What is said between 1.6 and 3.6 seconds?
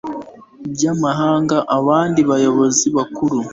abandi bayobozi bakuru